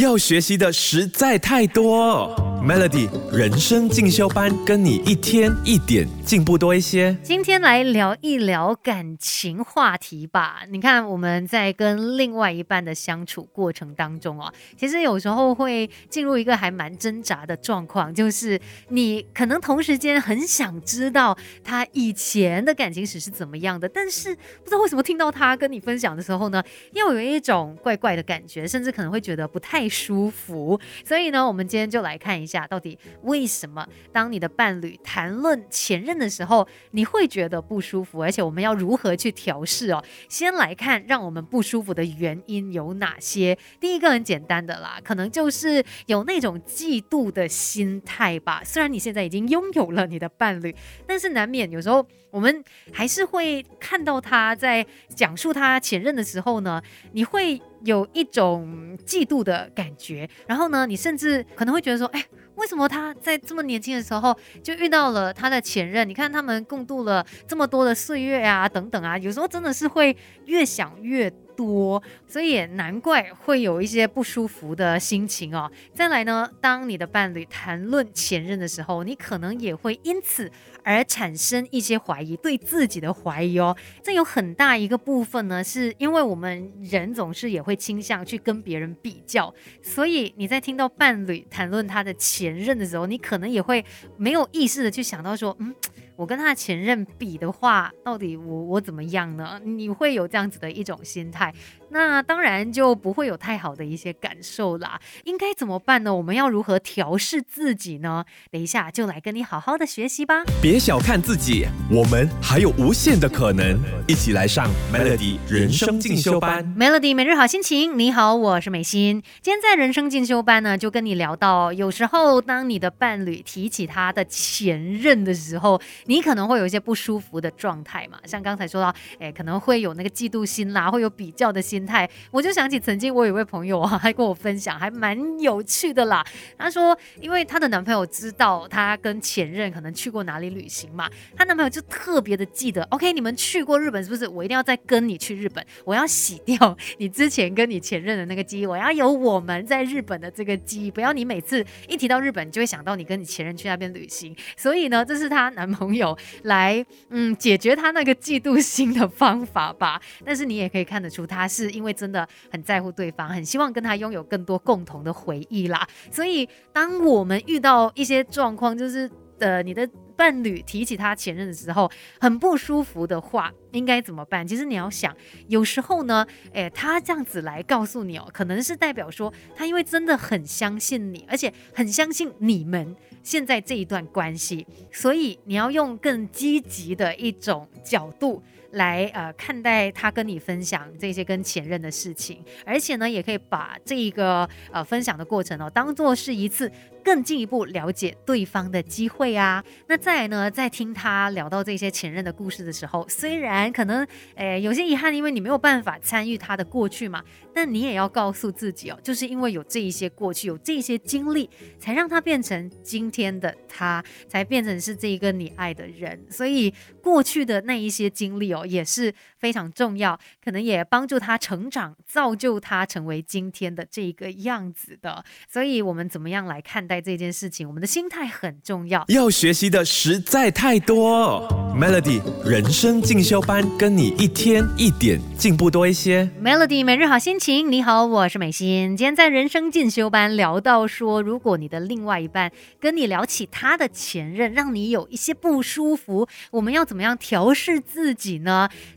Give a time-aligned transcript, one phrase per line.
[0.00, 2.34] 要学习的实在太多。
[2.62, 7.16] Melody 人生进修班，跟你一天一点进步多一些。
[7.22, 10.60] 今天来聊一聊感情话题吧。
[10.68, 21.34] 你看我们在跟另外一半的相处过程当中哦，其实有时候会进入一个还蛮挣扎的状况，就是你可能同时间很想知道
[21.64, 30.78] 他以前的感情史是怎么样的，但是不知道为什么听到他跟你分享的时候呢，又有一种怪怪的感觉，甚至可能会觉得不太舒服。
[31.02, 32.49] 所以呢，我们今天就来看一。
[32.50, 38.22] 下到底为什么当你的伴侣谈论前任的时候，你会觉得不舒服？
[38.22, 40.02] 而且我们要如何去调试哦？
[40.28, 43.56] 先来看让我们不舒服的原因有哪些。
[43.78, 48.62] 第一个很简单的啦，可能就是有那种嫉妒的心态吧。
[48.64, 50.74] 虽然你现在已经拥有了你的伴侣，
[51.06, 60.28] 但是难免有时候我们还是会看到他在讲述他前任的时候呢，你会有一种嫉妒的感觉。
[60.46, 62.24] 然后呢，你甚至可能会觉得说，哎。
[62.60, 66.06] 为什么他在这么年轻的时候就遇到了他的前任？
[66.06, 71.32] 你看他们共度了这么多的岁月啊，等等啊，有时候真的是会越想越。
[71.56, 75.70] 多，所以也难怪会有一些不舒服的心情哦。
[75.92, 80.50] 再来呢，当你的伴侣谈论前任的时候，你可能也会因此
[80.82, 83.76] 而产生一些怀疑，对自己的怀疑哦。
[84.02, 93.84] 这有很大一个部分呢，是因为我们人总是也会倾向去跟别人比较，所以你在听到伴侣谈论他的前任的时候，你可能也会
[94.16, 95.74] 没有意识的去想到说，嗯。
[96.20, 99.58] 我跟他前任比的话，到底我我怎么样呢？
[99.64, 101.50] 你会有这样子的一种心态。
[101.92, 105.00] 那当然就不会有太好的一些感受啦。
[105.24, 106.14] 应该怎么办呢？
[106.14, 108.26] 我们要如何调试自己呢？
[108.50, 110.44] 等一下就来跟你好好的学习吧。
[110.60, 113.80] 别小看自己，我们还有无限的可能。
[114.06, 116.62] 一起来上 Melody 人生进修班。
[116.76, 119.22] Melody 每日好心情，你好，我是美心。
[119.40, 128.18] 今天在人生进修班呢，就跟你聊到，有时候当你的伴侣提起他的前任的时候，你可能会有一些不舒服的状态嘛。
[128.24, 131.80] 像刚才说到，哎，可能会有那个嫉妒心啦，会有比较的心。
[131.86, 136.24] 态，我就想起曾经我有一位朋友啊，还跟我分享，还蛮有趣的啦。
[136.58, 142.82] 她说，因为她的男朋友知道她跟前任可能去过哪里旅行嘛，她男朋友就特别的记得。
[142.90, 144.28] OK，你们去过日本是不是？
[144.28, 154.36] 我一定要再跟你去日本，我要洗掉你之前跟你前任的那个记忆，我要有我们在日本的这个记忆，不要你每次一提到日本，你就会想到你跟你前任去那边旅行。
[154.56, 160.00] 所以呢，这是她男朋友朋友来嗯解决他那个嫉妒心的方法吧。
[160.24, 161.70] 但是你也可以看得出，他是。
[161.80, 165.88] 因为真的很在乎对方，很希望跟他拥有更多共同的回忆啦。
[166.10, 171.90] 所以，当我们遇到一些状况，就是呃，你的伴侣提起他前任的时候，
[172.20, 174.46] 很不舒服的话，应该怎么办？
[174.46, 175.16] 其实你要想，
[175.48, 188.42] 有时候呢，诶，他这样子来告诉你哦，可能是代表说，他因为真的很相信你，而且很相信你们现在这一段关系，所以你要用更积极的一种角度。
[188.72, 196.70] 来呃看待他跟你分享这些跟前任的事情，而且呢，也可以把这一个呃分享的过程哦，当做是一次。
[197.02, 211.48] 更进一步了解对方的机会啊，那再来呢，在听他聊到这些前任的故事的时候，虽然可能诶有些遗憾，因为你没有办法参与他的过去嘛，但你也要告诉自己哦，就是因为有这一些过去，有这些经历，
[211.78, 216.22] 才让他变成今天的他，才变成是这一个你爱的人。
[216.28, 216.70] 所以
[217.02, 225.24] 过去的那一些经历哦，也是非常重要，可能也帮助他成长，造就他成为今天的这个样子的。
[225.48, 226.80] 所以我们怎么样来看？
[226.90, 229.04] 待这件事情，我们的心态很重要。
[229.08, 231.46] 要学习的实在太多。
[231.78, 236.28] Melody 人生进修班，跟你一天一点进步多一些。
[236.42, 238.96] Melody 每日好心情，你好，我是美心。
[238.96, 242.50] 今天在人生进修班聊到说，如果你的另外一半
[242.80, 248.49] 跟你聊起他的前任，让你有一些不舒服，我们要怎么样调试自己呢？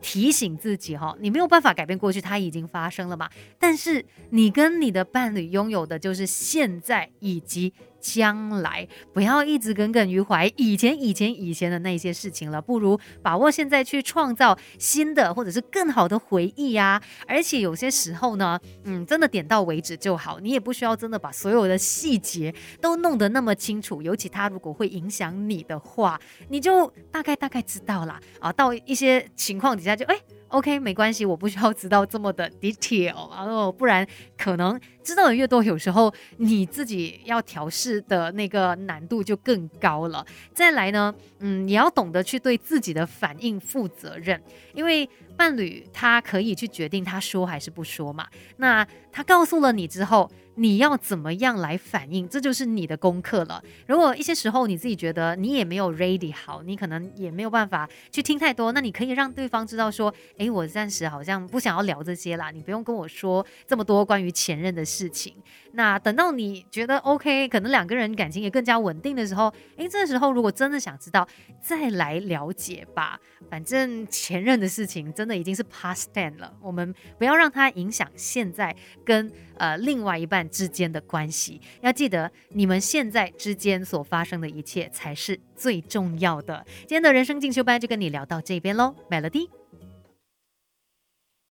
[0.00, 3.28] 提醒自己哈，你没有办法改变过去，它已经发生了嘛。
[3.58, 7.72] 但是你跟你的伴侣拥有的就是现在以及。
[8.00, 17.00] 将来不要一直耿耿于怀以前、以前、以前的那些事情了，不如把握现在去创造新的或者是更好的回忆呀。
[17.26, 24.00] 而且有些时候呢，嗯，真的点到为止就好，你也不需要真的把所有的细节都弄得那么清楚。
[24.00, 26.18] 尤其他如果会影响你的话，
[26.48, 28.20] 你就大概大概知道啦。
[28.38, 28.52] 啊。
[28.52, 30.16] 到一些情况底下就哎。
[30.50, 34.06] OK，没关系，我不需要知道这么的 detail，然后不然
[34.36, 40.24] 可能知道的越多，有时候你自己要调试的那个难度就更高了。
[40.52, 44.40] 再来呢，嗯，你要懂得去对自己的反应负责任，
[44.74, 45.08] 因为。
[45.40, 48.28] 伴侣他可以去决定他说还是不说嘛。
[48.58, 50.30] 那他告诉了你之后。
[50.56, 53.62] 你要怎么样来反应，这就是你的功课了。
[53.86, 65.34] 如果一些时候你自己觉得你也没有 ready 好，你可能也没有办法去听太多，那你可以让对方知道说，诶，我暂时好像不想要聊这些啦，你不用跟我说这么多关于前任的事情。
[65.72, 71.26] 那等到你觉得 OK，可能两个人感情也更加稳定的时候，诶，这时候如果真的想知道，
[71.62, 73.18] 再来了解吧。
[73.48, 78.74] 反正前任的事情真的已经是 past ten 了，我们不要让它影响现在
[79.04, 80.40] 跟呃另外一半。
[80.50, 86.66] 之间的关系，要记得你们现在之间所发生的一切才是最重要的。
[86.80, 89.59] 今天的人生进修班就跟你聊到这边喽，Melody。